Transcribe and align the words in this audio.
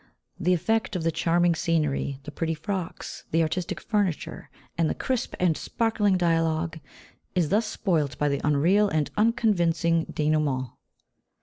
The 0.39 0.55
effect 0.55 0.95
of 0.95 1.03
the 1.03 1.11
charming 1.11 1.53
scenery, 1.53 2.19
the 2.23 2.31
pretty 2.31 2.55
frocks, 2.55 3.25
the 3.29 3.43
artistic 3.43 3.79
furniture, 3.79 4.49
and 4.75 4.89
"the 4.89 4.95
crisp 4.95 5.35
and 5.39 5.55
sparkling 5.55 6.17
dialogue," 6.17 6.79
is 7.35 7.49
thus 7.49 7.67
spoilt 7.67 8.17
by 8.17 8.27
the 8.27 8.41
unreal 8.43 8.89
and 8.89 9.11
unconvincing 9.15 10.07
dénouement. 10.11 10.71